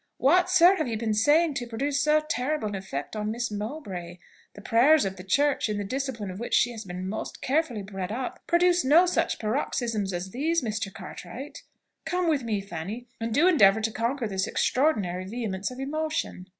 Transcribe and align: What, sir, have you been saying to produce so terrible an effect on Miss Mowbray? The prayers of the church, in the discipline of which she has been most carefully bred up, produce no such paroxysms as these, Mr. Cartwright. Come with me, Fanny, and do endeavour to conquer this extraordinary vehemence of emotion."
What, 0.17 0.49
sir, 0.49 0.77
have 0.77 0.87
you 0.87 0.97
been 0.97 1.13
saying 1.13 1.53
to 1.53 1.67
produce 1.67 2.01
so 2.01 2.21
terrible 2.27 2.67
an 2.69 2.73
effect 2.73 3.15
on 3.15 3.29
Miss 3.29 3.51
Mowbray? 3.51 4.17
The 4.55 4.61
prayers 4.61 5.05
of 5.05 5.15
the 5.15 5.23
church, 5.23 5.69
in 5.69 5.77
the 5.77 5.83
discipline 5.83 6.31
of 6.31 6.39
which 6.39 6.55
she 6.55 6.71
has 6.71 6.83
been 6.85 7.07
most 7.07 7.39
carefully 7.43 7.83
bred 7.83 8.11
up, 8.11 8.39
produce 8.47 8.83
no 8.83 9.05
such 9.05 9.37
paroxysms 9.37 10.11
as 10.11 10.31
these, 10.31 10.63
Mr. 10.63 10.91
Cartwright. 10.91 11.61
Come 12.03 12.27
with 12.27 12.41
me, 12.41 12.61
Fanny, 12.61 13.09
and 13.19 13.31
do 13.31 13.47
endeavour 13.47 13.81
to 13.81 13.91
conquer 13.91 14.27
this 14.27 14.47
extraordinary 14.47 15.25
vehemence 15.25 15.69
of 15.69 15.79
emotion." 15.79 16.47